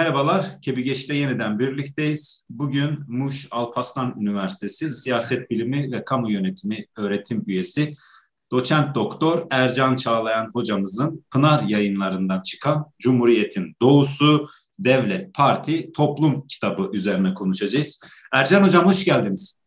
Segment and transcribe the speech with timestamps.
[0.00, 2.46] Merhabalar, Kebigeç'te yeniden birlikteyiz.
[2.50, 7.92] Bugün Muş Alparslan Üniversitesi Siyaset Bilimi ve Kamu Yönetimi öğretim üyesi
[8.50, 14.46] doçent doktor Ercan Çağlayan hocamızın Pınar yayınlarından çıkan Cumhuriyet'in Doğusu,
[14.78, 18.00] Devlet, Parti, Toplum kitabı üzerine konuşacağız.
[18.32, 19.58] Ercan hocam hoş geldiniz.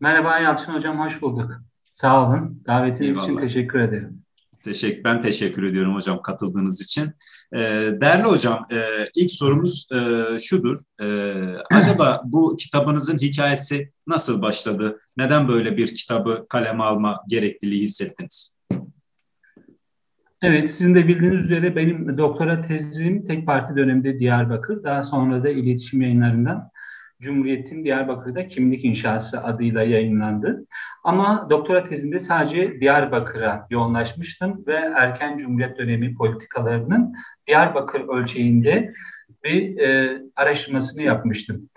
[0.00, 1.50] Merhaba Yalçın hocam, hoş bulduk.
[1.92, 2.62] Sağ olun.
[2.66, 3.24] Davetiniz Eyvallah.
[3.24, 4.21] için teşekkür ederim.
[4.62, 7.04] Teşekkür, ben teşekkür ediyorum hocam katıldığınız için.
[7.54, 7.58] Ee,
[8.00, 8.78] değerli hocam, e,
[9.14, 9.98] ilk sorumuz e,
[10.38, 10.78] şudur.
[11.00, 11.06] E,
[11.70, 14.98] acaba bu kitabınızın hikayesi nasıl başladı?
[15.16, 18.56] Neden böyle bir kitabı kaleme alma gerekliliği hissettiniz?
[20.42, 25.48] Evet, sizin de bildiğiniz üzere benim doktora tezim tek parti döneminde Diyarbakır, daha sonra da
[25.48, 26.71] iletişim yayınlarından
[27.22, 30.66] Cumhuriyet'in Diyarbakır'da kimlik inşası adıyla yayınlandı.
[31.04, 37.14] Ama doktora tezinde sadece Diyarbakır'a yoğunlaşmıştım ve erken Cumhuriyet dönemi politikalarının
[37.46, 38.92] Diyarbakır ölçeğinde
[39.44, 41.68] bir e, araştırmasını yapmıştım.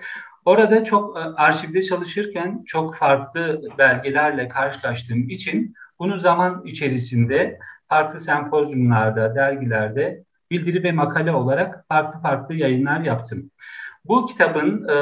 [0.46, 9.36] Orada çok e, arşivde çalışırken çok farklı belgelerle karşılaştığım için bunu zaman içerisinde farklı sempozyumlarda,
[9.36, 13.52] dergilerde bildiri ve makale olarak farklı farklı yayınlar yaptım.
[14.08, 14.96] Bu kitabın e,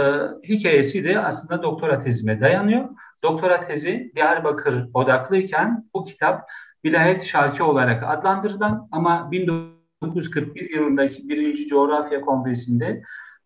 [0.47, 2.89] hikayesi de aslında doktora tezime dayanıyor.
[3.23, 6.49] Doktora tezi Diyarbakır odaklıyken bu kitap
[6.85, 13.02] Vilayet Şarkı olarak adlandırılan ama 1941 yılındaki birinci coğrafya kongresinde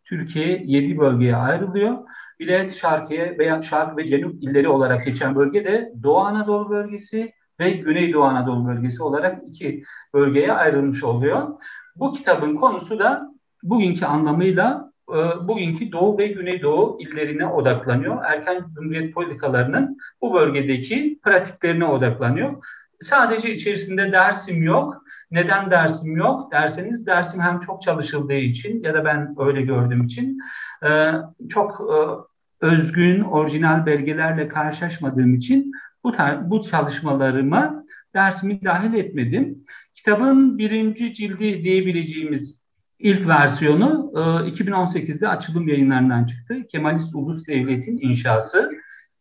[0.06, 1.98] Türkiye 7 bölgeye ayrılıyor.
[2.40, 7.72] Vilayet Şarkı'ya veya Şarkı ve Cenub illeri olarak geçen bölge de Doğu Anadolu bölgesi ve
[7.72, 11.48] Güneydoğu Anadolu bölgesi olarak iki bölgeye ayrılmış oluyor.
[11.96, 13.32] Bu kitabın konusu da
[13.64, 14.87] bugünkü anlamıyla
[15.48, 18.24] bugünkü Doğu ve Güneydoğu illerine odaklanıyor.
[18.24, 22.64] Erken Cumhuriyet politikalarının bu bölgedeki pratiklerine odaklanıyor.
[23.02, 25.04] Sadece içerisinde Dersim yok.
[25.32, 30.40] Neden Dersim yok derseniz Dersim hem çok çalışıldığı için ya da ben öyle gördüğüm için
[30.86, 31.12] e,
[31.50, 31.96] çok e,
[32.66, 35.72] özgün, orijinal belgelerle karşılaşmadığım için
[36.04, 39.66] bu, bu çalışmalarıma dersimi dahil etmedim.
[39.96, 42.62] Kitabın birinci cildi diyebileceğimiz
[43.00, 44.20] İlk versiyonu e,
[44.50, 46.68] 2018'de açılım yayınlarından çıktı.
[46.68, 48.72] Kemalist Ulus Devlet'in inşası,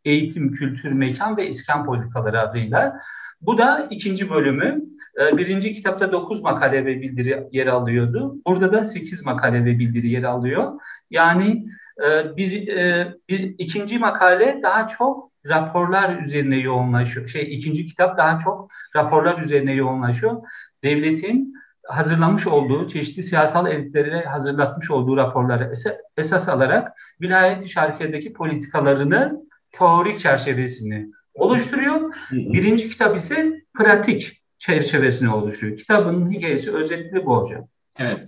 [0.04, 3.00] eğitim, kültür, mekan ve iskan politikaları adıyla.
[3.40, 4.82] Bu da ikinci bölümü.
[5.20, 8.36] E, birinci kitapta 9 makale ve bildiri yer alıyordu.
[8.46, 10.72] Burada da 8 makale ve bildiri yer alıyor.
[11.10, 11.66] Yani
[12.04, 17.28] e, bir, e, bir ikinci makale daha çok raporlar üzerine yoğunlaşıyor.
[17.28, 20.42] Şey ikinci kitap daha çok raporlar üzerine yoğunlaşıyor.
[20.84, 21.54] Devletin
[21.88, 25.72] hazırlamış olduğu, çeşitli siyasal elitlere hazırlatmış olduğu raporları
[26.16, 32.14] esas alarak vilayet-i şarkiyedeki politikalarını teorik çerçevesini oluşturuyor.
[32.32, 35.76] Birinci kitap ise pratik çerçevesini oluşturuyor.
[35.76, 37.68] Kitabın hikayesi özetli bu hocam.
[37.98, 38.24] Evet.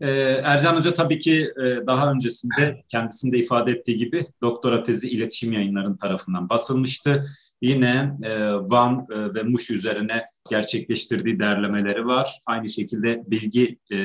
[0.00, 5.52] Ee, Ercan Hoca tabii ki e, daha öncesinde kendisinde ifade ettiği gibi doktora tezi iletişim
[5.52, 7.26] yayınlarının tarafından basılmıştı.
[7.62, 12.40] Yine e, Van e, ve Muş üzerine gerçekleştirdiği derlemeleri var.
[12.46, 13.98] Aynı şekilde bilgi e,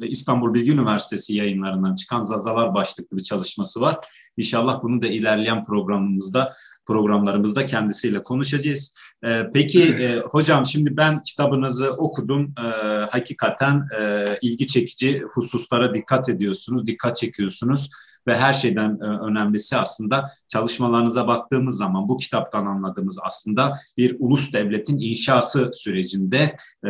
[0.00, 3.96] İstanbul Bilgi Üniversitesi yayınlarından çıkan Zazalar başlıklı bir çalışması var.
[4.36, 6.52] İnşallah bunu da ilerleyen programımızda
[6.86, 8.96] programlarımızda kendisiyle konuşacağız.
[9.26, 12.54] Ee, peki e, hocam şimdi ben kitabınızı okudum.
[12.58, 12.62] Ee,
[13.10, 17.90] hakikaten e, ilgi çekici hususlara dikkat ediyorsunuz, dikkat çekiyorsunuz
[18.26, 24.52] ve her şeyden e, önemlisi aslında çalışmalarınıza baktığımız zaman bu kitaptan anladığımız aslında bir ulus
[24.52, 26.88] devletin inşası sürecinde e,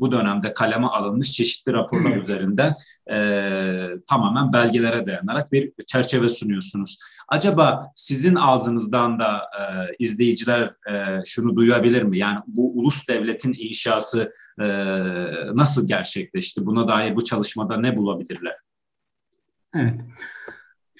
[0.00, 2.74] bu dönemde kaleme alınmış çeşitli raporlar üzerinden
[3.10, 3.16] e,
[4.08, 6.98] tamamen belgelere dayanarak bir çerçeve sunuyorsunuz.
[7.28, 9.62] Acaba sizin ağzınızdan da e,
[9.98, 12.18] izleyiciler e, şunu duyabilir mi?
[12.18, 14.66] Yani bu ulus devletin inşası e,
[15.54, 16.66] nasıl gerçekleşti?
[16.66, 18.56] Buna dair bu çalışmada ne bulabilirler?
[19.74, 20.00] Evet.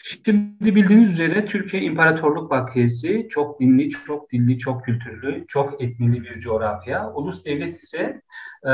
[0.09, 6.41] Şimdi bildiğiniz üzere Türkiye İmparatorluk Vakfiyesi çok dinli, çok dilli, çok kültürlü, çok etnili bir
[6.41, 7.13] coğrafya.
[7.13, 8.23] Ulus devlet ise
[8.67, 8.71] e,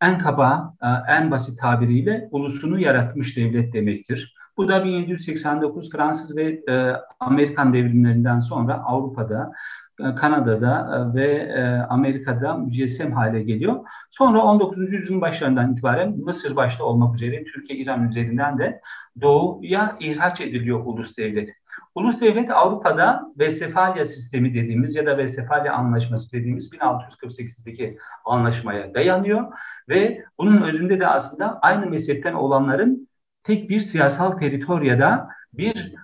[0.00, 4.34] en kaba, e, en basit tabiriyle ulusunu yaratmış devlet demektir.
[4.56, 9.52] Bu da 1789 Fransız ve e, Amerikan devrimlerinden sonra Avrupa'da,
[9.96, 13.84] Kanada'da e, ve e, Amerika'da mücessem hale geliyor.
[14.10, 14.92] Sonra 19.
[14.92, 18.80] yüzyılın başlarından itibaren Mısır başta olmak üzere Türkiye-İran üzerinden de
[19.20, 21.50] doğuya ihraç ediliyor ulus devlet.
[21.94, 29.52] Ulus devlet Avrupa'da Westfalia sistemi dediğimiz ya da Westfalia anlaşması dediğimiz 1648'deki anlaşmaya dayanıyor
[29.88, 33.08] ve bunun özünde de aslında aynı mezhepten olanların
[33.42, 35.98] tek bir siyasal teritoriyada bir e,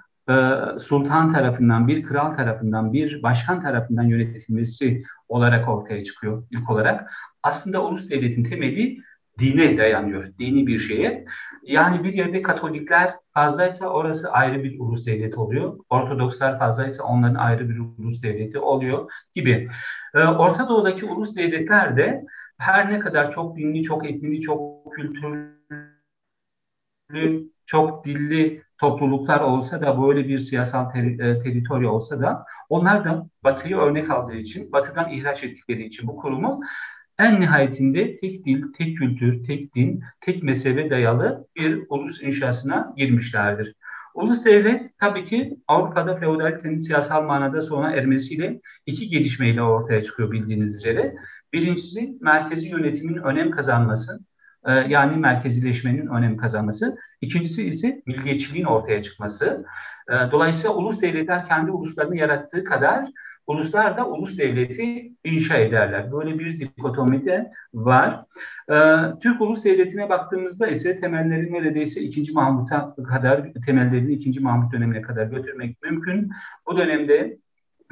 [0.81, 7.11] sultan tarafından, bir kral tarafından, bir başkan tarafından yönetilmesi olarak ortaya çıkıyor ilk olarak.
[7.43, 8.99] Aslında ulus devletin temeli
[9.39, 11.25] dine dayanıyor, dini bir şeye.
[11.63, 15.79] Yani bir yerde Katolikler fazlaysa orası ayrı bir ulus devleti oluyor.
[15.91, 19.69] Ortodokslar fazlaysa onların ayrı bir ulus devleti oluyor gibi.
[20.15, 22.25] Ee, Orta Doğu'daki ulus devletler de
[22.59, 25.51] her ne kadar çok dinli, çok etnili, çok kültürlü,
[27.67, 33.27] çok dilli topluluklar olsa da böyle bir siyasal ter, e, teritori olsa da onlar da
[33.45, 36.61] Batı'yı örnek aldığı için, Batı'dan ihraç ettikleri için bu kurumu
[37.19, 43.75] en nihayetinde tek dil, tek kültür, tek din, tek mezhebe dayalı bir ulus inşasına girmişlerdir.
[44.15, 50.77] Ulus devlet tabii ki Avrupa'da feodalitenin siyasal manada sona ermesiyle iki gelişmeyle ortaya çıkıyor bildiğiniz
[50.77, 51.15] üzere.
[51.53, 54.21] Birincisi merkezi yönetimin önem kazanması,
[54.67, 56.97] e, yani merkezileşmenin önem kazanması.
[57.21, 59.65] İkincisi ise milliyetçiliğin ortaya çıkması.
[60.09, 63.11] E, dolayısıyla ulus devletler kendi uluslarını yarattığı kadar
[63.51, 66.13] uluslar da ulus devleti inşa ederler.
[66.13, 68.25] Böyle bir dikotomi de var.
[68.71, 68.75] Ee,
[69.23, 72.33] Türk ulus devletine baktığımızda ise temelleri neredeyse 2.
[72.33, 74.41] Mahmut'a kadar, temellerini 2.
[74.41, 76.31] Mahmut dönemine kadar götürmek mümkün.
[76.67, 77.39] Bu dönemde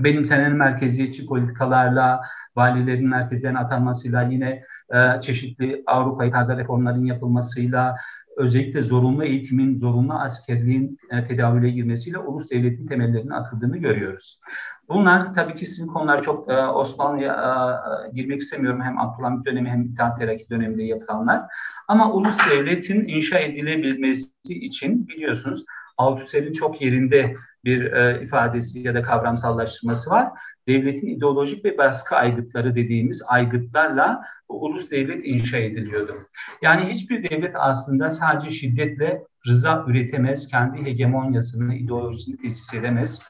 [0.00, 2.20] benimsenen merkeziyetçi politikalarla,
[2.56, 4.62] valilerin merkezlerine atanmasıyla, yine
[4.94, 7.96] e, çeşitli Avrupa'yı tarzı reformların yapılmasıyla,
[8.36, 14.40] özellikle zorunlu eğitimin, zorunlu askerliğin e, tedavüle girmesiyle ulus devletin temellerinin atıldığını görüyoruz.
[14.88, 18.80] Bunlar tabii ki sizin konular çok e, Osmanlı'ya e, girmek istemiyorum.
[18.82, 21.42] Hem Abdülhamit dönemi hem İttihat Terakki döneminde yapılanlar.
[21.88, 25.64] Ama ulus devletin inşa edilebilmesi için biliyorsunuz
[25.96, 27.36] Althusser'in çok yerinde
[27.68, 30.28] bir e, ifadesi ya da kavramsallaştırması var.
[30.68, 36.16] Devletin ideolojik ve baskı aygıtları dediğimiz aygıtlarla ulus devlet inşa ediliyordu.
[36.62, 43.22] Yani hiçbir devlet aslında sadece şiddetle rıza üretemez, kendi hegemonyasını, ideolojisini tesis edemez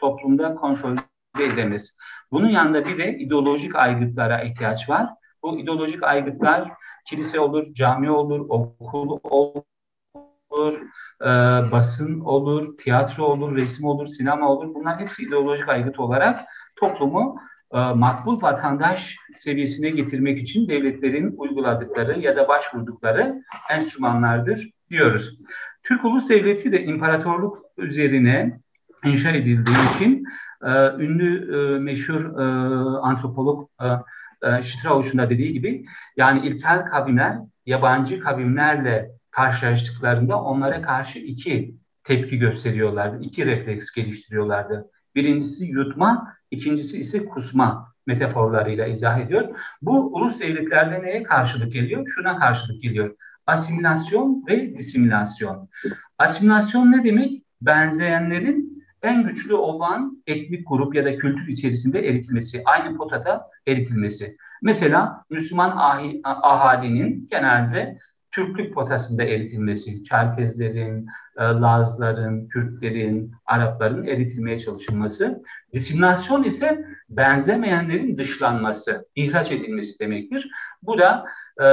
[0.00, 1.02] toplumda konsolide
[1.40, 1.96] edemez.
[2.32, 5.08] Bunun yanında bir de ideolojik aygıtlara ihtiyaç var.
[5.42, 6.72] Bu ideolojik aygıtlar
[7.06, 9.62] kilise olur, cami olur, okul olur,
[11.20, 11.26] e,
[11.72, 14.74] basın olur, tiyatro olur, resim olur, sinema olur.
[14.74, 16.40] Bunlar hepsi ideolojik aygıt olarak
[16.76, 17.40] toplumu
[17.72, 25.38] e, makbul vatandaş seviyesine getirmek için devletlerin uyguladıkları ya da başvurdukları enstrümanlardır diyoruz.
[25.82, 28.60] Türk Ulus Devleti de imparatorluk üzerine
[29.04, 30.24] inşa edildiği için
[30.62, 32.44] e, ünlü e, meşhur e,
[32.98, 33.86] antropolog e,
[34.48, 35.84] e, Strauss'un da dediği gibi
[36.16, 37.36] yani ilkel kavimler
[37.66, 43.24] yabancı kavimlerle karşılaştıklarında onlara karşı iki tepki gösteriyorlardı.
[43.24, 44.90] iki refleks geliştiriyorlardı.
[45.14, 49.48] Birincisi yutma, ikincisi ise kusma metaforlarıyla izah ediyor.
[49.82, 52.06] Bu ulus devletlerde neye karşılık geliyor?
[52.14, 53.16] Şuna karşılık geliyor.
[53.46, 55.68] Asimilasyon ve disimilasyon.
[56.18, 57.42] Asimilasyon ne demek?
[57.60, 64.36] Benzeyenlerin en güçlü olan etnik grup ya da kültür içerisinde eritilmesi, aynı potada eritilmesi.
[64.62, 67.98] Mesela Müslüman ahi, ahalinin genelde
[68.34, 71.06] Türklük potasında eritilmesi, Çerkezlerin,
[71.38, 75.42] e, Lazların, Kürtlerin, Arapların eritilmeye çalışılması.
[75.72, 80.50] Disimilasyon ise benzemeyenlerin dışlanması, ihraç edilmesi demektir.
[80.82, 81.24] Bu da
[81.60, 81.64] e,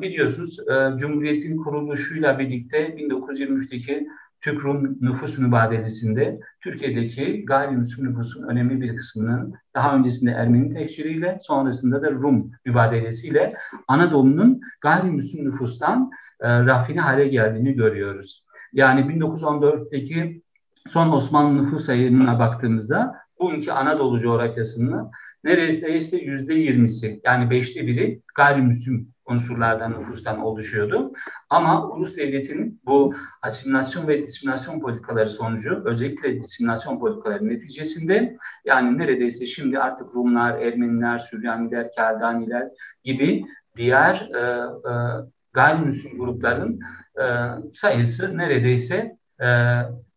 [0.00, 4.06] biliyorsunuz e, Cumhuriyet'in kuruluşuyla birlikte 1923'teki
[4.40, 12.10] Türk-Rum nüfus mübadelesinde Türkiye'deki gayrimüslim nüfusun önemli bir kısmının daha öncesinde Ermeni tehciriyle sonrasında da
[12.10, 13.54] Rum mübadelesiyle
[13.88, 18.44] Anadolu'nun gayrimüslim nüfustan e, rafine hale geldiğini görüyoruz.
[18.72, 20.42] Yani 1914'teki
[20.86, 25.10] son Osmanlı nüfus sayımına baktığımızda bugünkü Anadolu coğrafyasının
[25.44, 31.12] neredeyse yüzde yirmisi yani beşte biri gayrimüslim unsurlardan, nüfustan oluşuyordu.
[31.50, 39.46] Ama ulus devletin bu asimilasyon ve disimilasyon politikaları sonucu, özellikle disimilasyon politikaları neticesinde yani neredeyse
[39.46, 42.68] şimdi artık Rumlar, Ermeniler, Süryaniler, Keldaniler
[43.04, 43.44] gibi
[43.76, 44.40] diğer e,
[44.90, 44.92] e,
[45.52, 46.80] gayrimüslim grupların
[47.20, 47.24] e,
[47.72, 49.48] sayısı neredeyse e,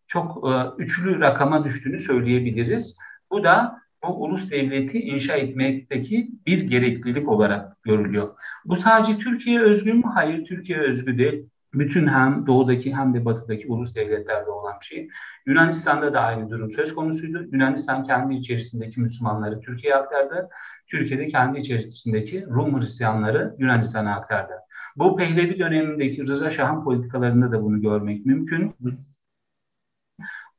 [0.06, 2.96] çok e, üçlü rakama düştüğünü söyleyebiliriz.
[3.30, 8.34] Bu da bu ulus devleti inşa etmekteki bir gereklilik olarak görülüyor.
[8.64, 10.02] Bu sadece Türkiye özgü mü?
[10.14, 11.46] Hayır, Türkiye özgü değil.
[11.74, 15.08] Bütün hem doğudaki hem de batıdaki ulus devletlerde olan bir şey.
[15.46, 17.46] Yunanistan'da da aynı durum söz konusuydu.
[17.52, 20.48] Yunanistan kendi içerisindeki Müslümanları Türkiye'ye aktardı.
[20.86, 24.52] Türkiye'de kendi içerisindeki Rum Hristiyanları Yunanistan'a aktardı.
[24.96, 28.74] Bu Pehlevi dönemindeki Rıza Şah'ın politikalarında da bunu görmek mümkün.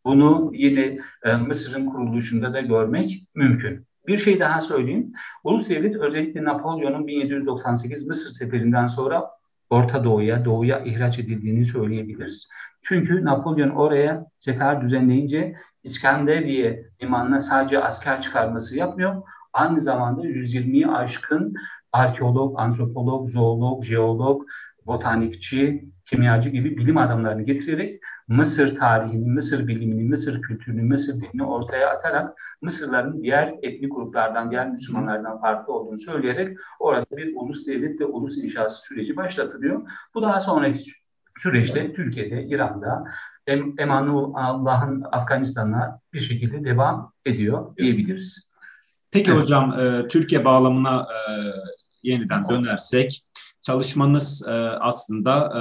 [0.06, 3.88] Bunu yine e, Mısır'ın kuruluşunda da görmek mümkün.
[4.08, 5.14] Bir şey daha söyleyeyim.
[5.44, 9.24] Ulus devlet özellikle Napolyon'un 1798 Mısır seferinden sonra
[9.70, 12.50] Orta Doğu'ya, Doğu'ya ihraç edildiğini söyleyebiliriz.
[12.82, 19.24] Çünkü Napolyon oraya sefer düzenleyince İskenderiye limanına sadece asker çıkarması yapmıyor.
[19.54, 21.54] Aynı zamanda 120'yi aşkın
[21.92, 24.44] arkeolog, antropolog, zoolog, jeolog
[24.86, 31.90] botanikçi, kimyacı gibi bilim adamlarını getirerek Mısır tarihini, Mısır bilimini, Mısır kültürünü, Mısır dilini ortaya
[31.90, 38.06] atarak Mısırların diğer etnik gruplardan, diğer Müslümanlardan farklı olduğunu söyleyerek orada bir ulus devlet ve
[38.06, 39.82] ulus inşası süreci başlatılıyor.
[40.14, 40.92] Bu daha sonraki
[41.38, 43.04] süreçte Türkiye'de, İran'da,
[44.36, 48.52] Allah'ın Afganistan'a bir şekilde devam ediyor diyebiliriz.
[49.12, 49.42] Peki evet.
[49.42, 51.32] hocam, e, Türkiye bağlamına e,
[52.04, 53.22] yeniden dönersek,
[53.66, 55.52] çalışmanız e, aslında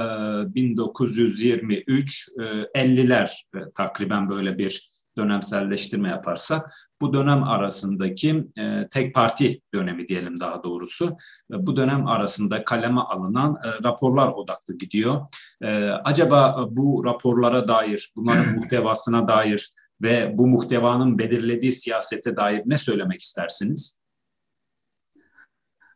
[0.51, 9.15] e, 1923 e, 50'ler e, takriben böyle bir dönemselleştirme yaparsak bu dönem arasındaki e, tek
[9.15, 11.17] parti dönemi diyelim daha doğrusu
[11.53, 15.21] e, bu dönem arasında kaleme alınan e, raporlar odaklı gidiyor.
[15.61, 22.77] E, acaba bu raporlara dair, bunların muhtevasına dair ve bu muhtevanın belirlediği siyasete dair ne
[22.77, 24.04] söylemek istersiniz?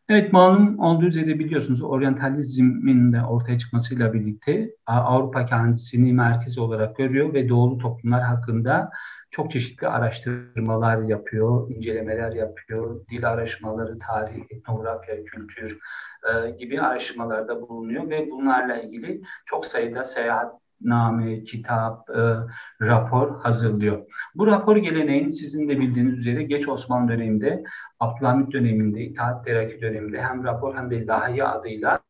[0.09, 7.33] Evet malum olduğu üzere biliyorsunuz oryantalizmin de ortaya çıkmasıyla birlikte Avrupa kendisini merkez olarak görüyor
[7.33, 8.89] ve doğulu toplumlar hakkında
[9.31, 15.79] çok çeşitli araştırmalar yapıyor, incelemeler yapıyor, dil araştırmaları, tarih, etnografya, kültür
[16.23, 22.35] e, gibi araştırmalarda bulunuyor ve bunlarla ilgili çok sayıda seyahat name, kitap, e,
[22.81, 24.05] rapor hazırlıyor.
[24.35, 27.63] Bu rapor geleneğin sizin de bildiğiniz üzere geç Osmanlı döneminde,
[27.99, 32.01] Abdülhamit döneminde, İttihat Terakki döneminde hem rapor hem de Lahiye adıyla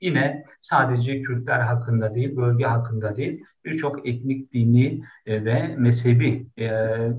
[0.00, 6.68] yine sadece Kürtler hakkında değil, bölge hakkında değil, birçok etnik, dini e, ve mezhebi e,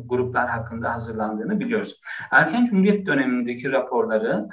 [0.05, 2.01] gruplar hakkında hazırlandığını biliyoruz.
[2.31, 4.47] Erken Cumhuriyet dönemindeki raporları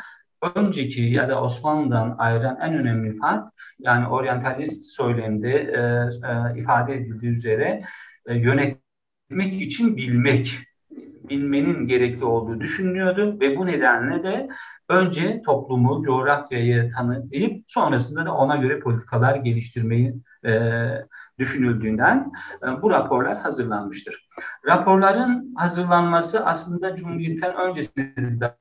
[0.54, 3.44] önceki ya da Osmanlı'dan ayıran en önemli fark
[3.78, 5.80] yani oryantalist söylemde e,
[6.28, 7.84] e, ifade edildiği üzere
[8.26, 10.58] e, yönetmek için bilmek,
[11.28, 14.48] bilmenin gerekli olduğu düşünülüyordu ve bu nedenle de
[14.88, 20.52] önce toplumu, coğrafyayı tanıyıp sonrasında da ona göre politikalar geliştirmeyi e,
[21.38, 24.28] düşünüldüğünden e, bu raporlar hazırlanmıştır.
[24.66, 28.56] Raporların hazırlanması aslında Cumhuriyet'ten öncesinde de.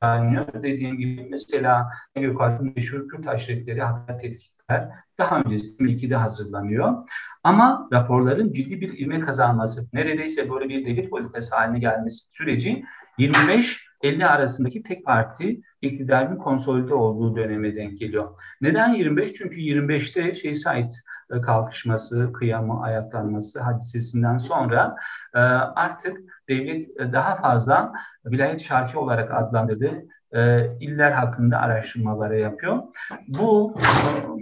[0.63, 7.08] Dediğim gibi mesela Gökalp'ın meşhur Kürt aşiretleri hatta tetkikler daha öncesinde 2002'de hazırlanıyor.
[7.44, 12.84] Ama raporların ciddi bir ilme kazanması, neredeyse böyle bir devlet politikası haline gelmesi süreci
[13.20, 18.29] 25-50 arasındaki tek parti iktidarın konsolide olduğu döneme denk geliyor.
[18.62, 19.34] Neden 25?
[19.34, 20.91] Çünkü 25'te şey Said
[21.32, 24.96] e, kalkışması, kıyamı, ayaklanması hadisesinden sonra
[25.34, 26.17] e, artık
[26.50, 27.94] devlet e, daha fazla
[28.25, 30.03] vilayet şarkı olarak adlandırdığı
[30.79, 32.79] iller hakkında araştırmaları yapıyor.
[33.27, 33.75] Bu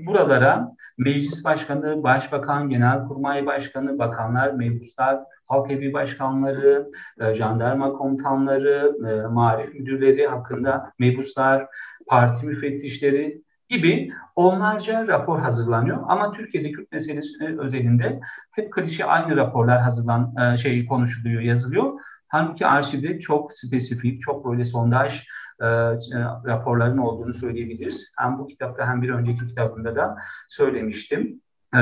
[0.06, 6.92] buralara meclis başkanı, başbakan, genelkurmay başkanı, bakanlar, mebuslar, halk evi başkanları,
[7.34, 8.96] jandarma komutanları,
[9.32, 11.68] marif müdürleri hakkında mebuslar,
[12.08, 15.98] parti müfettişleri gibi onlarca rapor hazırlanıyor.
[16.08, 18.20] Ama Türkiye'de Kürt meselesi özelinde
[18.51, 22.00] hep klişe aynı raporlar hazırlan e, şey konuşuluyor, yazılıyor.
[22.27, 25.24] Halbuki arşivde çok spesifik, çok böyle sondaj
[25.62, 25.98] e, e,
[26.46, 28.13] raporların olduğunu söyleyebiliriz.
[28.17, 30.15] Hem bu kitapta hem bir önceki kitabımda da
[30.50, 31.41] söylemiştim.
[31.75, 31.79] E,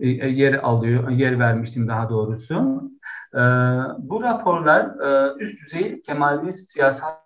[0.00, 2.82] e, yer alıyor, yer vermiştim daha doğrusu.
[3.34, 3.40] E,
[3.98, 7.21] bu raporlar e, üst düzey Kemalist siyasal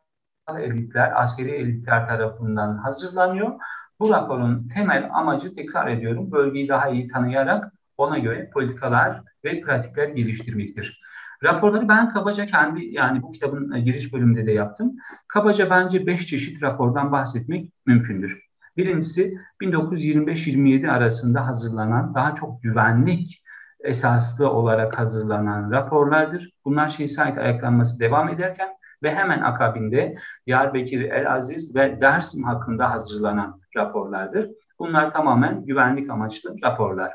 [0.55, 3.53] elitler, askeri elitler tarafından hazırlanıyor.
[4.01, 10.09] Bu raporun temel amacı tekrar ediyorum, bölgeyi daha iyi tanıyarak ona göre politikalar ve pratikler
[10.09, 11.01] geliştirmektir.
[11.45, 14.97] Raporları ben kabaca kendi yani bu kitabın e, giriş bölümünde de yaptım.
[15.29, 18.41] Kabaca bence beş çeşit rapordan bahsetmek mümkündür.
[18.77, 23.43] Birincisi 1925-27 arasında hazırlanan daha çok güvenlik
[23.81, 26.51] esaslı olarak hazırlanan raporlardır.
[26.65, 33.61] Bunlar şehit ayaklanması devam ederken ve hemen akabinde Diyarbakır, El Aziz ve Dersim hakkında hazırlanan
[33.77, 34.51] raporlardır.
[34.79, 37.13] Bunlar tamamen güvenlik amaçlı raporlar.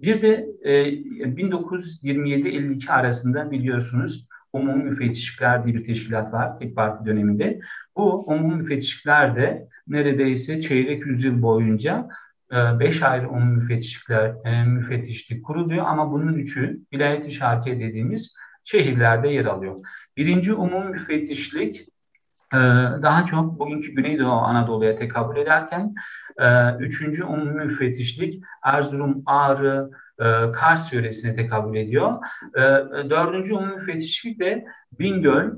[0.00, 7.60] Bir de e, 1927-52 arasında biliyorsunuz Umumi Müfettişlikler diye bir teşkilat var tek parti döneminde.
[7.96, 12.08] Bu umumi müfettişlikler de neredeyse çeyrek yüzyıl boyunca
[12.52, 19.28] e, beş ayrı umumi müfettişlikler, e, müfettişlik kuruluyor ama bunun üçü vilayet-i şarkiye dediğimiz şehirlerde
[19.28, 19.76] yer alıyor.
[20.16, 21.88] Birinci umum müfettişlik
[22.52, 22.58] e,
[23.02, 25.94] daha çok bugünkü Güneydoğu Anadolu'ya tekabül ederken
[26.38, 32.12] e, üçüncü umum müfettişlik Erzurum, Ağrı, e, Kars yöresine tekabül ediyor.
[33.10, 34.66] Dördüncü umum müfettişlik de
[34.98, 35.50] Bingöl,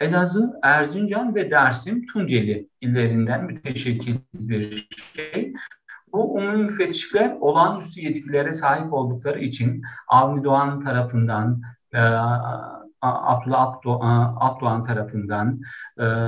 [0.00, 5.52] Elazığ, Erzincan ve Dersim, Tunceli illerinden müteşekkil bir şey.
[6.12, 11.62] Bu umum müfettişlikler olağanüstü yetkilere sahip oldukları için Avni Doğan tarafından,
[13.04, 13.76] Abdullah
[14.40, 15.60] Abdoğan tarafından,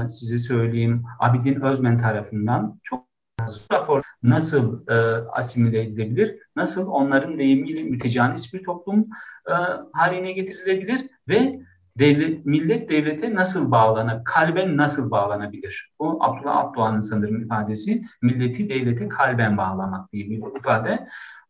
[0.09, 3.07] size söyleyeyim Abidin Özmen tarafından çok.
[3.73, 4.95] Rapor nasıl e,
[5.31, 6.39] asimile edilebilir?
[6.57, 9.07] Nasıl onların deyimiyle mütecanis bir toplum
[9.49, 9.55] e,
[9.93, 11.61] haline getirilebilir ve
[11.99, 15.91] devlet, millet devlete nasıl bağlanır, kalben nasıl bağlanabilir?
[15.99, 21.09] Bu Abdullah Abdoğan'ın sanırım ifadesi, milleti devlete kalben bağlamak diye bir ifade.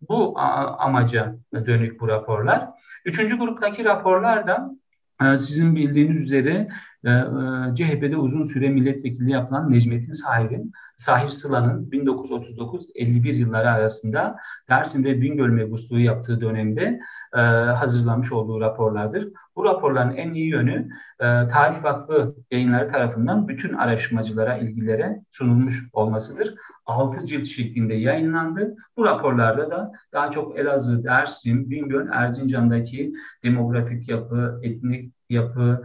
[0.09, 0.39] Bu
[0.79, 2.69] amaca dönük bu raporlar.
[3.05, 4.86] Üçüncü gruptaki raporlar da e,
[5.21, 6.69] sizin bildiğiniz üzere
[7.07, 14.37] e, e, CHP'de uzun süre milletvekili yapılan Necmettin Sahir'in Sahir Sıla'nın 1939-51 yılları arasında
[14.69, 17.01] Dersim ve Bingöl mebusluğu yaptığı dönemde
[17.35, 19.29] e, hazırlamış olduğu raporlardır.
[19.57, 20.89] Bu raporların en iyi yönü
[21.21, 26.55] e, Tarih Vakfı yayınları tarafından bütün araştırmacılara, ilgilere sunulmuş olmasıdır.
[26.87, 28.77] Altı cilt şeklinde yayınlandı.
[28.97, 33.13] Bu raporlarda da daha çok Elazığ, Dersim, Bingöl, Erzincan'daki
[33.45, 35.83] demografik yapı, etnik yapı,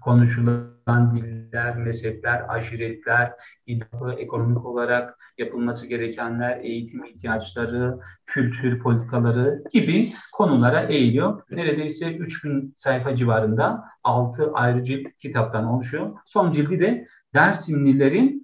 [0.00, 3.32] konuşulan diller, mezhepler, aşiretler,
[3.66, 11.42] iddia, ekonomik olarak yapılması gerekenler, eğitim ihtiyaçları, kültür politikaları gibi konulara eğiliyor.
[11.50, 16.10] Neredeyse 3000 sayfa civarında 6 ayrı cilt kitaptan oluşuyor.
[16.26, 18.42] Son cildi de Dersimlilerin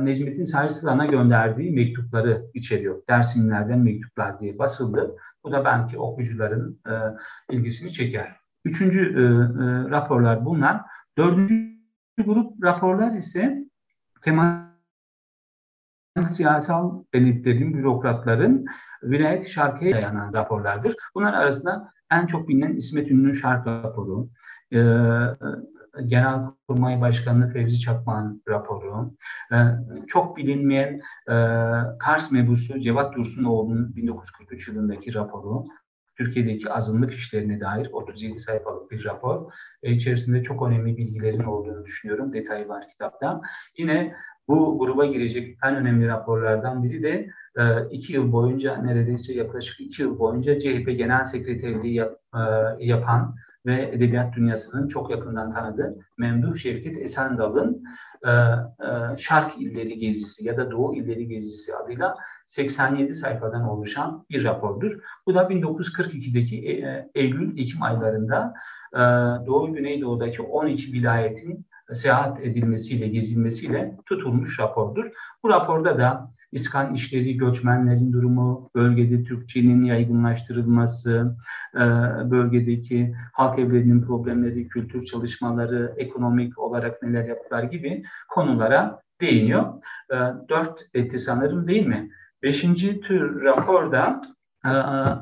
[0.00, 3.02] Necmettin Sarısılan'a gönderdiği mektupları içeriyor.
[3.08, 5.16] Dersimlilerden mektuplar diye basıldı.
[5.44, 6.80] Bu da belki okuyucuların
[7.50, 8.39] ilgisini çeker.
[8.64, 10.80] Üçüncü e, e, raporlar bunlar.
[11.18, 11.76] Dördüncü
[12.26, 13.64] grup raporlar ise
[14.24, 14.70] Kemal
[16.28, 18.66] siyasal elitlerin, bürokratların
[19.02, 20.96] vilayet şarkıya dayanan raporlardır.
[21.14, 24.28] Bunlar arasında en çok bilinen İsmet Ünlü'nün şark raporu,
[24.72, 24.80] e,
[26.06, 29.14] Genelkurmay Başkanı Fevzi Çakman raporu,
[29.52, 29.56] e,
[30.06, 31.34] çok bilinmeyen e,
[31.98, 35.64] Kars mebusu Cevat Dursunoğlu'nun 1943 yılındaki raporu,
[36.20, 39.52] Türkiye'deki azınlık işlerine dair 37 sayfalık bir rapor.
[39.82, 42.32] E, içerisinde çok önemli bilgilerin olduğunu düşünüyorum.
[42.32, 43.40] Detayı var kitapta.
[43.78, 44.14] Yine
[44.48, 50.02] bu gruba girecek en önemli raporlardan biri de e, iki yıl boyunca neredeyse yaklaşık iki
[50.02, 52.40] yıl boyunca CHP Genel Sekreterliği yap, e,
[52.78, 53.34] yapan
[53.66, 57.84] ve edebiyat dünyasının çok yakından tanıdığı Memduh Şevket Esendal'ın
[58.26, 64.44] e, e, Şark İlleri Gezisi ya da Doğu İlleri Gezisi adıyla 87 sayfadan oluşan bir
[64.44, 65.00] rapordur.
[65.26, 68.54] Bu da 1942'deki e, Eylül-Ekim aylarında
[69.46, 75.10] Doğu Güneydoğu'daki 12 vilayetin seyahat edilmesiyle, gezilmesiyle tutulmuş rapordur.
[75.42, 81.36] Bu raporda da İskan işleri, göçmenlerin durumu, bölgede Türkçenin yaygınlaştırılması,
[82.24, 89.82] bölgedeki halk evlerinin problemleri, kültür çalışmaları, ekonomik olarak neler yaptılar gibi konulara değiniyor.
[90.48, 92.10] Dört etti sanırım değil mi?
[92.42, 94.22] Beşinci tür raporda
[94.64, 94.68] e,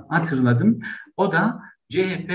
[0.09, 0.81] hatırladım.
[1.17, 2.31] O da CHP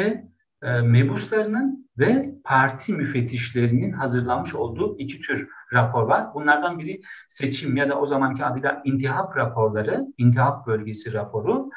[0.63, 6.33] e, mebuslarının ve parti müfettişlerinin hazırlamış olduğu iki tür rapor var.
[6.33, 11.69] Bunlardan biri seçim ya da o zamanki adıyla intihap raporları, intihap bölgesi raporu.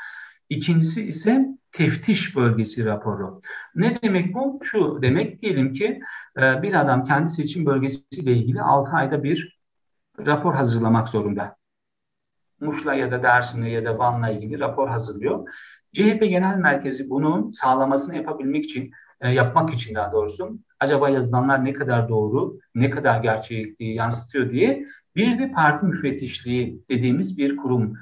[0.49, 3.41] İkincisi ise teftiş bölgesi raporu.
[3.75, 4.61] Ne demek bu?
[4.63, 6.01] Şu demek diyelim ki
[6.37, 9.61] e, bir adam kendi seçim bölgesiyle ilgili 6 ayda bir
[10.19, 11.57] rapor hazırlamak zorunda.
[12.61, 15.49] Muş'la ya da Dersim'le ya da Van'la ilgili rapor hazırlıyor.
[15.93, 21.73] CHP Genel Merkezi bunun sağlamasını yapabilmek için, e, yapmak için daha doğrusu acaba yazılanlar ne
[21.73, 27.95] kadar doğru, ne kadar gerçekliği yansıtıyor diye bir de parti müfettişliği dediğimiz bir kurum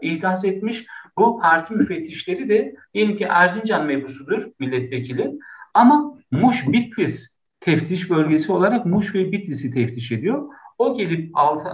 [0.00, 0.86] ihdas etmiş.
[1.18, 5.32] Bu parti müfettişleri de diyelim ki Erzincan mebusudur milletvekili
[5.74, 10.48] ama Muş Bitlis teftiş bölgesi olarak Muş ve Bitlis'i teftiş ediyor.
[10.78, 11.68] O gelip 6,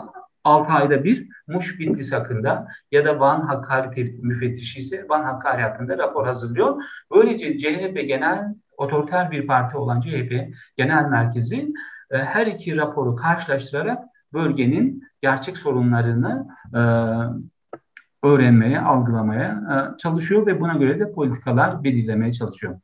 [0.44, 5.98] 6 ayda bir Muş Bitlis hakkında ya da Van Hakkari müfettişi ise Van Hakkari hakkında
[5.98, 6.82] rapor hazırlıyor.
[7.14, 10.32] Böylece CHP genel otoriter bir parti olan CHP
[10.76, 11.72] genel merkezi
[12.10, 16.80] e, her iki raporu karşılaştırarak bölgenin gerçek sorunlarını e,
[18.26, 22.80] öğrenmeye, algılamaya e, çalışıyor ve buna göre de politikalar belirlemeye çalışıyor.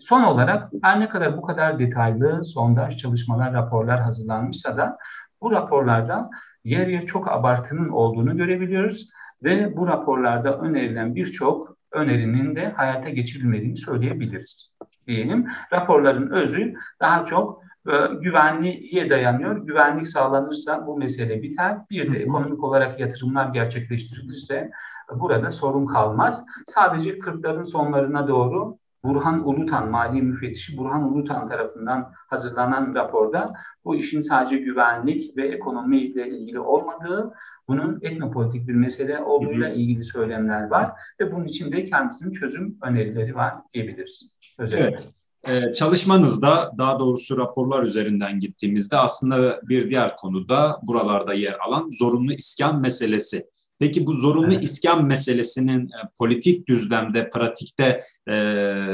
[0.00, 4.98] Son olarak her ne kadar bu kadar detaylı sondaj çalışmalar, raporlar hazırlanmışsa da
[5.40, 6.30] bu raporlarda
[6.64, 9.08] yer yer çok abartının olduğunu görebiliyoruz
[9.42, 14.72] ve bu raporlarda önerilen birçok önerinin de hayata geçirilmediğini söyleyebiliriz.
[15.06, 19.66] Diyelim raporların özü daha çok e, güvenliğe dayanıyor.
[19.66, 21.78] Güvenlik sağlanırsa bu mesele biter.
[21.90, 24.70] Bir de ekonomik olarak yatırımlar gerçekleştirilirse
[25.14, 26.44] burada sorun kalmaz.
[26.66, 33.52] Sadece 40'ların sonlarına doğru Burhan Ulutan, Mali Müfettişi Burhan Ulutan tarafından hazırlanan raporda
[33.84, 37.32] bu işin sadece güvenlik ve ekonomi ile ilgili olmadığı,
[37.68, 43.54] bunun etnopolitik bir mesele olduğuyla ilgili söylemler var ve bunun içinde kendisinin çözüm önerileri var
[43.74, 44.32] diyebiliriz.
[44.58, 44.88] Özellikle.
[44.88, 45.12] Evet.
[45.44, 52.32] Ee, çalışmanızda daha doğrusu raporlar üzerinden gittiğimizde aslında bir diğer konuda buralarda yer alan zorunlu
[52.32, 53.44] iskan meselesi.
[53.82, 54.62] Peki bu zorunlu evet.
[54.62, 58.34] iskan meselesinin e, politik düzlemde, pratikte e,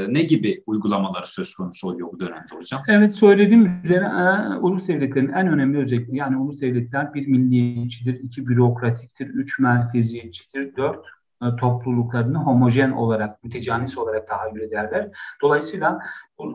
[0.08, 2.80] ne gibi uygulamaları söz konusu oluyor bu dönemde hocam?
[2.88, 8.46] Evet söylediğim üzere e, ulus devletlerin en önemli özelliği yani ulus devletler bir milliyetçidir, iki
[8.46, 11.06] bürokratiktir, üç merkeziyetçidir, dört
[11.42, 15.08] e, topluluklarını homojen olarak, mütecanis olarak tahayyül ederler.
[15.42, 15.98] Dolayısıyla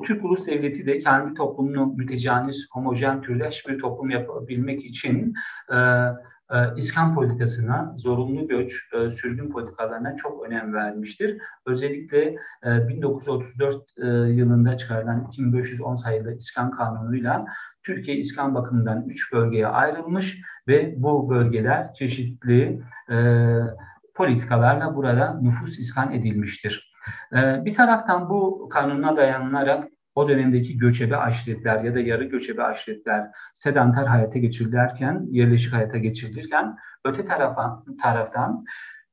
[0.05, 5.33] Türk Ulus Devleti de kendi toplumunu mütecanis, homojen, türdeş bir toplum yapabilmek için
[5.71, 6.32] e, e,
[6.77, 11.37] İskan politikasına, zorunlu göç, e, sürgün politikalarına çok önem vermiştir.
[11.65, 17.45] Özellikle e, 1934 e, yılında çıkarılan 2510 sayılı İskan Kanunu'yla
[17.83, 23.17] Türkiye İskan bakımından üç bölgeye ayrılmış ve bu bölgeler çeşitli e,
[24.15, 26.93] politikalarla burada nüfus iskan edilmiştir.
[27.33, 33.27] E, bir taraftan bu kanuna dayanarak o dönemdeki göçebe aşiretler ya da yarı göçebe aşiretler
[33.53, 38.65] sedanter hayata geçirilirken, yerleşik hayata geçirilirken öte tarafa, taraftan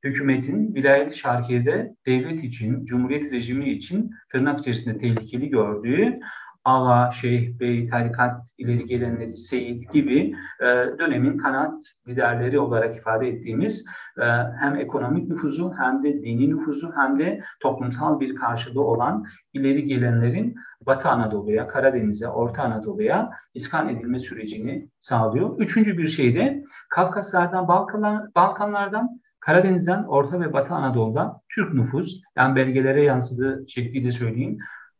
[0.03, 6.19] hükümetin vilayet-i şarkiyede devlet için, cumhuriyet rejimi için tırnak içerisinde tehlikeli gördüğü
[6.65, 10.65] Ava, Şeyh Bey, tarikat ileri gelenleri, Seyit gibi e,
[10.99, 13.85] dönemin kanat liderleri olarak ifade ettiğimiz
[14.17, 14.23] e,
[14.59, 20.55] hem ekonomik nüfuzu hem de dini nüfuzu hem de toplumsal bir karşılığı olan ileri gelenlerin
[20.85, 25.59] Batı Anadolu'ya, Karadeniz'e, Orta Anadolu'ya iskan edilme sürecini sağlıyor.
[25.59, 32.55] Üçüncü bir şey de Kafkaslardan, Balkanlar, Balkanlardan Karadeniz'den Orta ve Batı Anadolu'da Türk nüfus, yani
[32.55, 34.57] belgelere yansıdığı şekliyle söyleyeyim,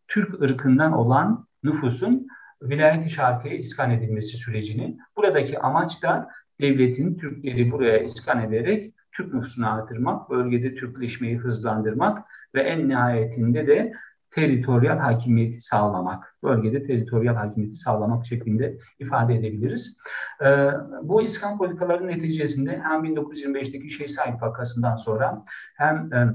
[0.08, 2.28] Türk ırkından olan nüfusun
[2.62, 4.98] vilayet-i şarkıya iskan edilmesi sürecini.
[5.18, 6.30] Buradaki amaç da
[6.62, 13.94] devletin Türkleri buraya iskan ederek Türk nüfusunu artırmak, bölgede Türkleşmeyi hızlandırmak ve en nihayetinde de
[14.32, 19.98] teritoryal hakimiyeti sağlamak, bölgede teritoryal hakimiyeti sağlamak şeklinde ifade edebiliriz.
[20.42, 20.68] Ee,
[21.04, 25.44] bu iskan politikalarının neticesinde hem 1925'teki Şeyh Said vakasından sonra
[25.76, 26.28] hem e,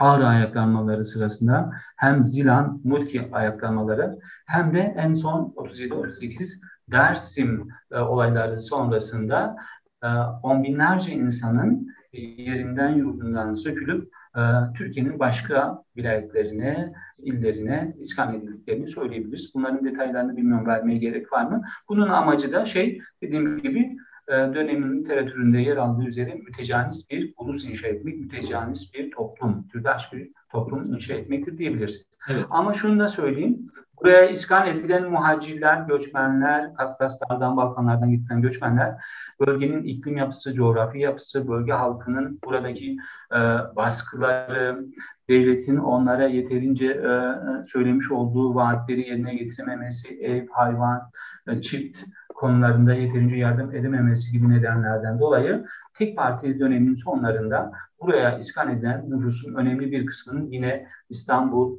[0.00, 8.60] Ağrı ayaklanmaları sırasında hem Zilan, Mulki ayaklanmaları hem de en son 37-38 Dersim e, olayları
[8.60, 9.56] sonrasında
[10.02, 10.06] e,
[10.42, 14.40] on binlerce insanın yerinden yurdundan sökülüp e,
[14.76, 19.50] Türkiye'nin başka vilayetlerine, illerine iskan edildiklerini söyleyebiliriz.
[19.54, 21.62] Bunların detaylarını bilmiyorum vermeye gerek var mı?
[21.88, 23.96] Bunun amacı da şey dediğim gibi
[24.28, 30.30] dönemin literatüründe yer aldığı üzere mütecanis bir ulus inşa etmek, mütecanis bir toplum, türdaş bir
[30.50, 32.06] toplum inşa etmektir diyebiliriz.
[32.30, 32.44] Evet.
[32.50, 33.70] Ama şunu da söyleyeyim,
[34.02, 38.94] buraya iskan edilen muhacirler, göçmenler, Kafkaslardan, Balkanlardan getirilen göçmenler,
[39.40, 42.96] bölgenin iklim yapısı, coğrafi yapısı, bölge halkının buradaki
[43.32, 43.38] e,
[43.76, 44.84] baskıları,
[45.28, 47.34] devletin onlara yeterince e,
[47.66, 51.98] söylemiş olduğu vaatleri yerine getirememesi, ev, hayvan, e, çift
[52.34, 59.54] konularında yeterince yardım edememesi gibi nedenlerden dolayı tek parti döneminin sonlarında buraya iskan edilen nüfusun
[59.54, 61.78] önemli bir kısmının yine İstanbul,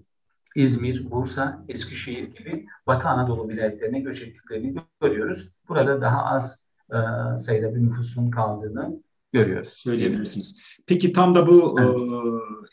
[0.56, 5.50] İzmir, Bursa, Eskişehir gibi Batı Anadolu vilayetlerine göç ettiklerini görüyoruz.
[5.70, 6.98] Burada daha az e,
[7.38, 9.02] sayıda bir nüfusun kaldığını
[9.34, 9.74] görüyoruz.
[9.74, 10.80] Söyleyebilirsiniz.
[10.88, 11.90] Peki tam da bu evet.
[11.90, 12.00] e,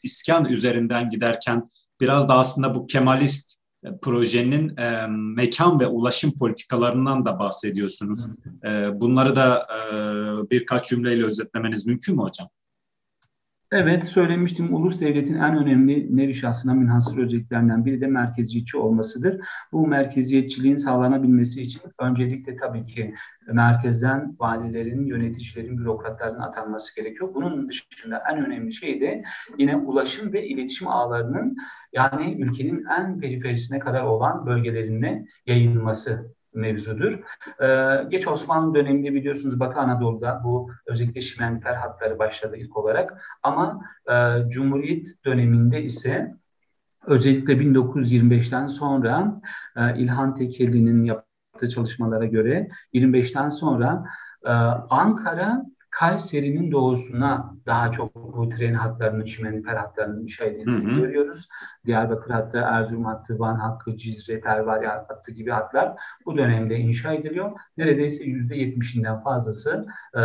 [0.03, 1.69] iskan üzerinden giderken
[2.01, 3.62] biraz da aslında bu Kemalist
[4.03, 8.27] projenin e, mekan ve ulaşım politikalarından da bahsediyorsunuz.
[8.65, 9.85] E, bunları da e,
[10.51, 12.49] birkaç cümleyle özetlemeniz mümkün mü hocam?
[13.73, 19.41] Evet söylemiştim ulus devletin en önemli nevi şahsına münhasır özelliklerinden biri de merkeziyetçi olmasıdır.
[19.73, 23.15] Bu merkeziyetçiliğin sağlanabilmesi için öncelikle tabii ki
[23.47, 27.35] merkezden valilerin, yöneticilerin, bürokratların atanması gerekiyor.
[27.35, 29.25] Bunun dışında en önemli şey de
[29.59, 31.57] yine ulaşım ve iletişim ağlarının
[31.93, 37.19] yani ülkenin en periferisine kadar olan bölgelerine yayılması mevzudur.
[37.63, 43.23] Ee, geç Osmanlı döneminde biliyorsunuz Batı Anadolu'da bu özellikle şimendifer hatları başladı ilk olarak.
[43.43, 44.15] Ama e,
[44.49, 46.35] Cumhuriyet döneminde ise
[47.07, 49.41] özellikle 1925'ten sonra
[49.77, 54.05] e, İlhan Tekeli'nin yaptığı çalışmalara göre 25'ten sonra
[54.45, 54.51] e,
[54.91, 61.49] Ankara Kayseri'nin doğusuna daha çok bu tren hatlarının, çimenifer hatlarının inşa edildiğini görüyoruz.
[61.87, 65.95] Diyarbakır hattı, Erzurum hattı, Van hattı, Cizre, Pervari hattı gibi hatlar
[66.27, 67.51] bu dönemde inşa ediliyor.
[67.77, 70.21] Neredeyse yüzde yetmişinden fazlası e,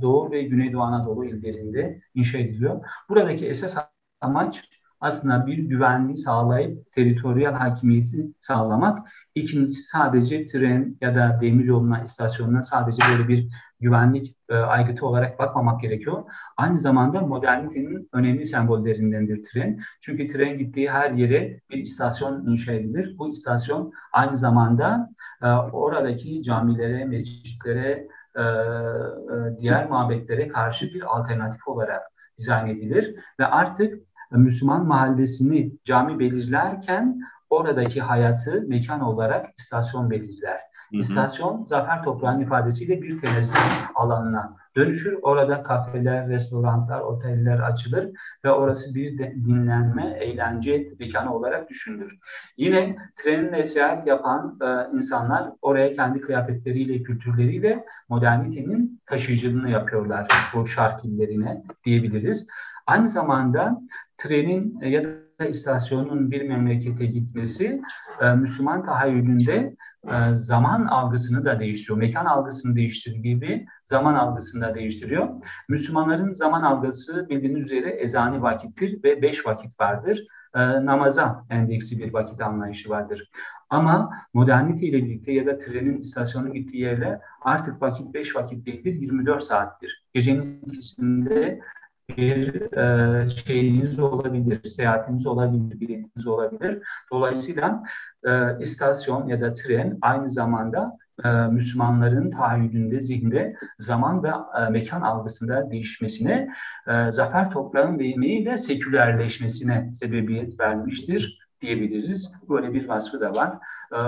[0.00, 2.80] Doğu ve Güneydoğu Anadolu illerinde inşa ediliyor.
[3.08, 3.76] Buradaki esas
[4.20, 4.68] amaç
[5.00, 9.08] aslında bir güvenliği sağlayıp teritoriyel hakimiyeti sağlamak.
[9.34, 13.48] İkincisi sadece tren ya da demir yoluna, istasyonuna sadece böyle bir
[13.80, 16.24] güvenlik e, aygıtı olarak bakmamak gerekiyor.
[16.56, 19.80] Aynı zamanda modernitenin önemli sembollerindendir tren.
[20.00, 23.18] Çünkü tren gittiği her yere bir istasyon inşa edilir.
[23.18, 25.10] Bu istasyon aynı zamanda
[25.42, 32.02] e, oradaki camilere, mescitlere, e, e, diğer mabetlere karşı bir alternatif olarak
[32.38, 37.20] dizayn edilir ve artık Müslüman mahallesini cami belirlerken
[37.56, 40.60] oradaki hayatı mekan olarak istasyon belirler.
[40.90, 41.00] Hı hı.
[41.00, 43.56] İstasyon zafer toprağının ifadesiyle bir tenezzül
[43.94, 45.18] alanına dönüşür.
[45.22, 48.10] Orada kafeler, restoranlar, oteller açılır
[48.44, 52.18] ve orası bir dinlenme, eğlence mekanı olarak düşünülür.
[52.56, 61.62] Yine trenle seyahat yapan e, insanlar oraya kendi kıyafetleriyle, kültürleriyle modernitenin taşıyıcılığını yapıyorlar bu şarkillerine
[61.84, 62.46] diyebiliriz.
[62.86, 63.80] Aynı zamanda
[64.18, 67.82] trenin ya da istasyonun bir memlekete gitmesi
[68.20, 71.98] e, Müslüman tahayyülünde e, zaman algısını da değiştiriyor.
[71.98, 75.28] Mekan algısını değiştirdiği gibi zaman algısını da değiştiriyor.
[75.68, 80.26] Müslümanların zaman algısı bildiğiniz üzere ezani vakittir ve beş vakit vardır.
[80.54, 83.30] E, namaza endeksi bir vakit anlayışı vardır.
[83.70, 88.94] Ama modernite ile birlikte ya da trenin istasyonun gittiği yerle artık vakit 5 vakit değildir,
[88.94, 90.04] 24 saattir.
[90.14, 91.60] Gecenin ikisinde
[92.08, 96.82] bir e, şeyiniz olabilir, seyahatiniz olabilir, biletiniz olabilir.
[97.12, 97.82] Dolayısıyla
[98.26, 105.00] e, istasyon ya da tren aynı zamanda e, Müslümanların tahayyülünde, zihinde zaman ve e, mekan
[105.00, 106.48] algısında değişmesine,
[106.88, 112.32] e, zafer toprağın deyimiyle sekülerleşmesine sebebiyet vermiştir diyebiliriz.
[112.48, 113.58] Böyle bir vasfı da var.
[113.92, 113.98] E,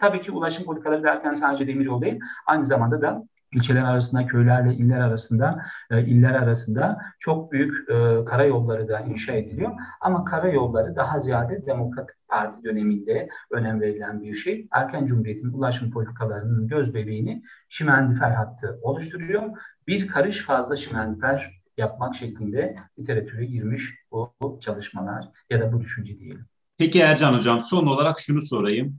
[0.00, 5.00] tabii ki ulaşım politikaları derken sadece demiryolu değil, aynı zamanda da ilçeler arasında, köylerle iller
[5.00, 9.72] arasında, e, iller arasında çok büyük e, karayolları da inşa ediliyor.
[10.00, 14.68] Ama karayolları daha ziyade Demokratik Parti döneminde önem verilen bir şey.
[14.72, 19.42] Erken Cumhuriyet'in ulaşım politikalarının göz bebeğini şimendifer hattı oluşturuyor.
[19.86, 26.18] Bir karış fazla şimendifer yapmak şeklinde literatüre girmiş bu, bu çalışmalar ya da bu düşünce
[26.18, 26.46] diyelim.
[26.78, 28.96] Peki Ercan Hocam son olarak şunu sorayım.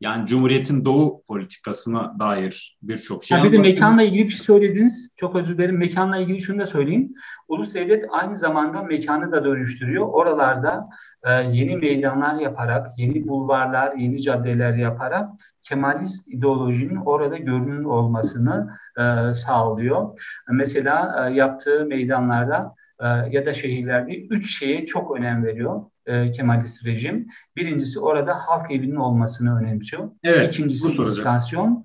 [0.00, 5.10] Yani Cumhuriyet'in doğu politikasına dair birçok şey Bir de mekanla ilgili bir şey söylediniz.
[5.16, 5.78] Çok özür dilerim.
[5.78, 7.14] Mekanla ilgili şunu da söyleyeyim.
[7.48, 10.06] Ulus devlet aynı zamanda mekanı da dönüştürüyor.
[10.06, 10.88] Oralarda
[11.24, 15.30] e, yeni meydanlar yaparak, yeni bulvarlar, yeni caddeler yaparak
[15.62, 20.20] Kemalist ideolojinin orada görünür olmasını e, sağlıyor.
[20.50, 26.86] Mesela e, yaptığı meydanlarda e, ya da şehirlerde üç şeye çok önem veriyor e, Kemalist
[26.86, 27.28] rejim.
[27.56, 30.10] Birincisi orada halk evinin olmasını önemsiyor.
[30.24, 31.84] Evet, İkincisi istasyon.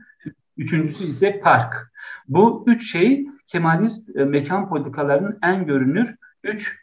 [0.57, 1.91] Üçüncüsü ise park.
[2.27, 6.77] Bu üç şey Kemalist e, mekan politikalarının en görünür üç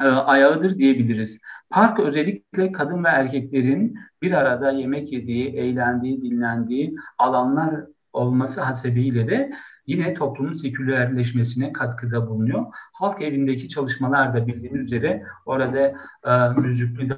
[0.00, 1.40] e, ayağıdır diyebiliriz.
[1.70, 7.74] Park özellikle kadın ve erkeklerin bir arada yemek yediği, eğlendiği, dinlendiği alanlar
[8.12, 9.52] olması hasebiyle de
[9.86, 12.66] yine toplumun sekülerleşmesine katkıda bulunuyor.
[12.92, 17.08] Halk evindeki çalışmalar da bildiğiniz üzere orada e, müzikli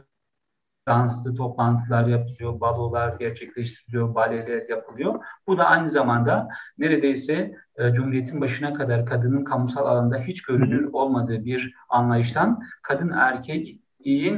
[0.89, 5.25] danslı toplantılar yapılıyor, balolar gerçekleştiriliyor, baleler yapılıyor.
[5.47, 6.49] Bu da aynı zamanda
[6.79, 13.81] neredeyse e, Cumhuriyet'in başına kadar kadının kamusal alanda hiç görünür olmadığı bir anlayıştan kadın erkek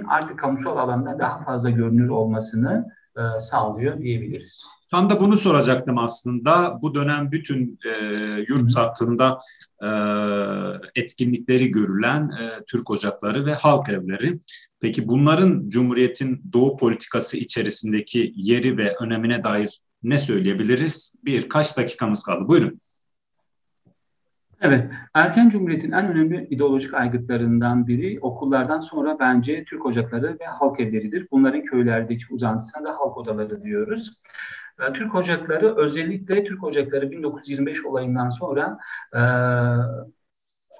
[0.07, 2.87] artık kamusal alanda daha fazla görünür olmasını
[3.17, 4.65] e, sağlıyor diyebiliriz.
[4.91, 6.79] Tam da bunu soracaktım aslında.
[6.83, 7.91] Bu dönem bütün e,
[8.49, 9.39] yurt sattığında
[9.83, 9.89] e,
[11.01, 14.39] etkinlikleri görülen e, Türk ocakları ve halk evleri.
[14.81, 21.15] Peki bunların Cumhuriyet'in doğu politikası içerisindeki yeri ve önemine dair ne söyleyebiliriz?
[21.25, 22.49] Birkaç dakikamız kaldı.
[22.49, 22.79] Buyurun.
[24.61, 30.81] Evet, erken cumhuriyetin en önemli ideolojik aygıtlarından biri okullardan sonra bence Türk ocakları ve halk
[30.81, 31.27] evleridir.
[31.31, 34.21] Bunların köylerdeki uzantısına da halk odaları diyoruz.
[34.95, 38.79] Türk ocakları özellikle Türk ocakları 1925 olayından sonra
[39.15, 39.21] e,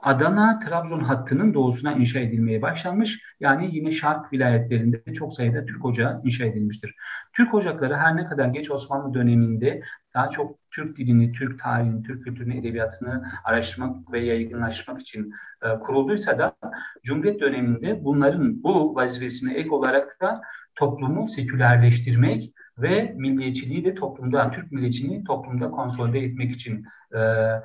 [0.03, 3.23] Adana Trabzon hattının doğusuna inşa edilmeye başlanmış.
[3.41, 6.95] Yani yine şark vilayetlerinde çok sayıda Türk ocağı inşa edilmiştir.
[7.33, 9.83] Türk ocakları her ne kadar geç Osmanlı döneminde
[10.15, 15.33] daha çok Türk dilini, Türk tarihini, Türk kültürünü, edebiyatını araştırmak ve yaygınlaştırmak için
[15.63, 16.57] e, kurulduysa da
[17.05, 20.41] Cumhuriyet döneminde bunların bu vazifesine ek olarak da
[20.75, 27.61] toplumu sekülerleştirmek ve milliyetçiliği de toplumda, Türk milliyetçiliğini toplumda konsolide etmek için e, e,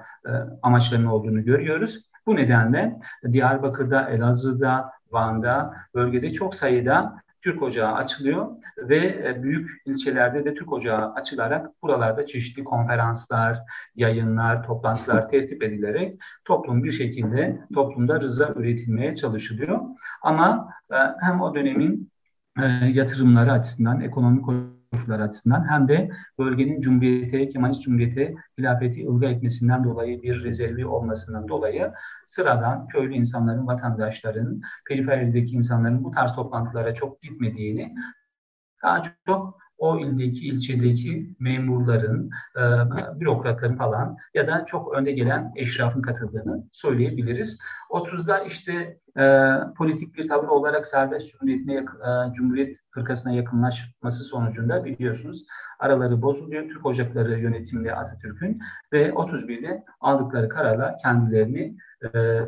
[0.62, 2.04] amaçlarının olduğunu görüyoruz.
[2.26, 3.00] Bu nedenle
[3.32, 8.48] Diyarbakır'da, Elazığ'da, Van'da, bölgede çok sayıda Türk Ocağı açılıyor
[8.78, 13.60] ve büyük ilçelerde de Türk Ocağı açılarak buralarda çeşitli konferanslar,
[13.96, 19.80] yayınlar, toplantılar tertip edilerek toplum bir şekilde toplumda rıza üretilmeye çalışılıyor.
[20.22, 20.70] Ama
[21.20, 22.12] hem o dönemin
[22.94, 24.46] yatırımları açısından, ekonomik
[24.92, 31.48] koşullar açısından hem de bölgenin Cumhuriyete, Kemalist Cumhuriyete hilafeti ılga etmesinden dolayı bir rezervi olmasından
[31.48, 31.92] dolayı
[32.28, 37.96] sıradan köylü insanların, vatandaşların, periferideki insanların bu tarz toplantılara çok gitmediğini,
[38.84, 42.62] daha çok o ildeki, ilçedeki memurların, e,
[43.20, 47.60] bürokratların falan ya da çok önde gelen eşrafın katıldığını söyleyebiliriz.
[47.90, 55.46] 30'da işte e, politik bir tavır olarak serbest cumhuriyetine, e, cumhuriyet fırkasına yakınlaşması sonucunda biliyorsunuz
[55.80, 56.64] araları bozuluyor.
[56.64, 58.62] Türk Ocakları yönetimli Atatürk'ün
[58.94, 61.76] ve 31'de aldıkları kararla kendilerini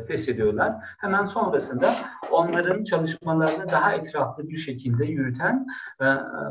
[0.08, 0.74] feshediyorlar.
[0.98, 1.94] Hemen sonrasında
[2.30, 5.66] onların çalışmalarını daha etraflı bir şekilde yürüten
[6.00, 6.04] e,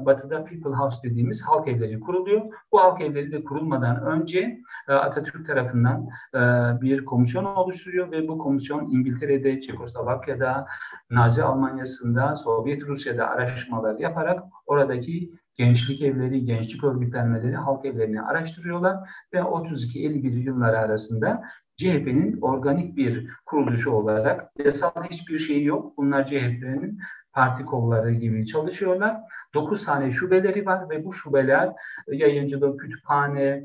[0.06, 2.42] Batı'da People House dediğimiz halk evleri kuruluyor.
[2.72, 6.40] Bu halk evleri de kurulmadan önce e, Atatürk tarafından e,
[6.82, 10.68] bir komisyon oluşturuyor ve bu komisyon İngiltere'de, Çekoslovakya'da,
[11.10, 19.38] Nazi Almanya'sında, Sovyet Rusya'da araştırmalar yaparak oradaki gençlik evleri, gençlik örgütlenmeleri, halk evlerini araştırıyorlar ve
[19.38, 21.44] 32-51 yılları arasında
[21.76, 25.98] CHP'nin organik bir kuruluşu olarak yasal hiçbir şeyi yok.
[25.98, 27.00] Bunlar CHP'nin
[27.34, 29.18] parti kolları gibi çalışıyorlar.
[29.54, 31.70] 9 tane şubeleri var ve bu şubeler
[32.08, 33.64] yayıncılık, kütüphane,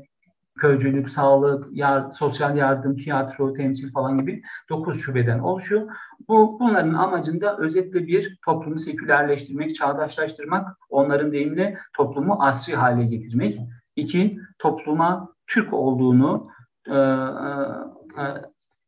[0.59, 5.87] köycülük, sağlık, yar, sosyal yardım, tiyatro, temsil falan gibi 9 şubeden oluşuyor.
[6.27, 13.59] Bu bunların amacında özetle bir toplumu sekülerleştirmek, çağdaşlaştırmak, onların deyimle toplumu asri hale getirmek.
[13.95, 16.49] İki, topluma Türk olduğunu
[16.87, 17.98] e, e, e,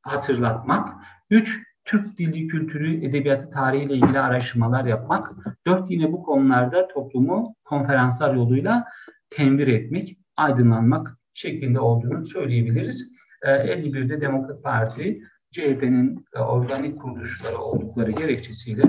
[0.02, 0.90] hatırlatmak.
[1.30, 5.32] Üç, Türk dili, kültürü, edebiyatı, tarihiyle ilgili araştırmalar yapmak.
[5.68, 8.86] Dört, yine bu konularda toplumu konferanslar yoluyla
[9.30, 13.12] tenvir etmek, aydınlanmak şeklinde olduğunu söyleyebiliriz.
[13.44, 18.84] 51'de Demokrat Parti, CHP'nin organik kuruluşları oldukları gerekçesiyle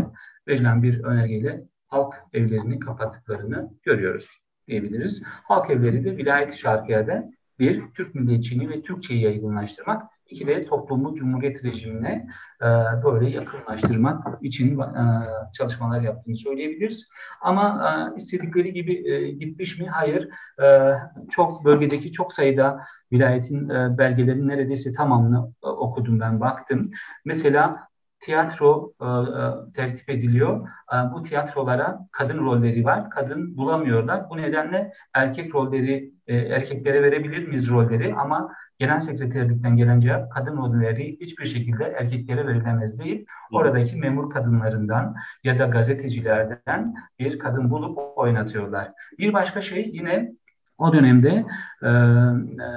[0.48, 4.28] verilen bir önergeyle halk evlerini kapattıklarını görüyoruz
[4.68, 5.22] diyebiliriz.
[5.26, 10.02] Halk evleri de vilayet-i şarkiyede bir, Türk milliyetçiliğini ve Türkçeyi yaygınlaştırmak.
[10.40, 12.28] De toplumu Cumhuriyet rejimine
[12.62, 12.66] e,
[13.04, 15.04] böyle yakınlaştırmak için e,
[15.52, 17.08] çalışmalar yaptığını söyleyebiliriz.
[17.40, 19.86] Ama e, istedikleri gibi e, gitmiş mi?
[19.86, 20.28] Hayır.
[20.62, 20.94] E,
[21.30, 22.80] çok bölgedeki çok sayıda
[23.12, 26.90] vilayetin e, belgelerinin neredeyse tamamını e, okudum ben baktım.
[27.24, 27.88] Mesela
[28.20, 30.68] tiyatro e, e, tertip ediliyor.
[30.92, 33.10] E, bu tiyatrolara kadın rolleri var.
[33.10, 34.30] Kadın bulamıyorlar.
[34.30, 40.56] Bu nedenle erkek rolleri e, erkeklere verebilir miyiz rolleri ama genel sekreterlikten gelen cevap kadın
[40.56, 43.26] rolleri hiçbir şekilde erkeklere verilemez değil.
[43.52, 45.14] Oradaki memur kadınlarından
[45.44, 48.92] ya da gazetecilerden bir kadın bulup oynatıyorlar.
[49.18, 50.32] Bir başka şey yine
[50.78, 51.44] o dönemde
[51.82, 52.68] e, e,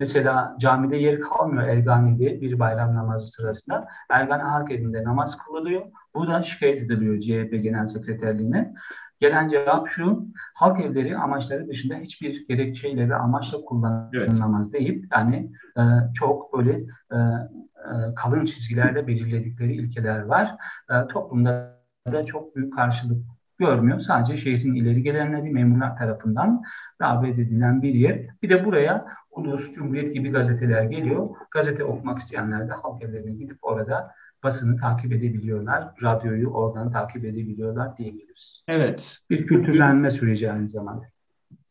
[0.00, 3.88] Mesela camide yer kalmıyor Ergani'de bir bayram namazı sırasında.
[4.10, 5.82] Ergani Halk Evi'nde namaz kılınıyor.
[6.14, 8.74] Bu da şikayet ediliyor CHP Genel Sekreterliğine.
[9.20, 14.80] Gelen cevap şu, halk evleri amaçları dışında hiçbir gerekçeyle ve amaçla kullanılamaz evet.
[14.80, 15.82] deyip yani e,
[16.14, 16.72] çok böyle
[17.12, 20.56] e, e, kalın çizgilerle belirledikleri ilkeler var.
[20.90, 21.76] E, toplumda
[22.12, 23.24] da çok büyük karşılık
[23.58, 24.00] görmüyor.
[24.00, 26.62] Sadece şehrin ileri gelenleri memurlar tarafından
[27.00, 28.26] davet edilen bir yer.
[28.42, 31.28] Bir de buraya Ulus, Cumhuriyet gibi gazeteler geliyor.
[31.50, 35.88] Gazete okumak isteyenler de halk evlerine gidip orada basını takip edebiliyorlar.
[36.02, 38.64] Radyoyu oradan takip edebiliyorlar diyebiliriz.
[38.68, 39.18] Evet.
[39.30, 41.04] Bir kültürlenme süreci aynı zamanda.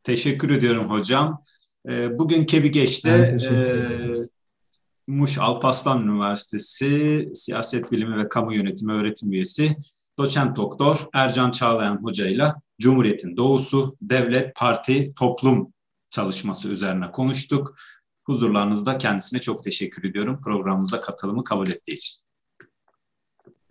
[0.03, 1.43] Teşekkür ediyorum hocam.
[1.89, 3.55] Ee, bugün Kebigeç'te e,
[5.07, 9.75] Muş Alpaslan Üniversitesi Siyaset Bilimi ve Kamu Yönetimi öğretim üyesi
[10.17, 15.73] doçent doktor Ercan Çağlayan Hoca ile Cumhuriyet'in doğusu, devlet, parti, toplum
[16.09, 17.75] çalışması üzerine konuştuk.
[18.23, 22.24] Huzurlarınızda kendisine çok teşekkür ediyorum programımıza katılımı kabul ettiği için.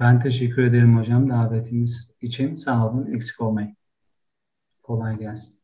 [0.01, 2.57] Ben teşekkür ederim hocam davetimiz için.
[2.57, 3.77] Sağ olun, eksik olmayın.
[4.83, 5.64] Kolay gelsin.